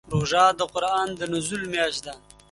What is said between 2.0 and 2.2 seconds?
ده.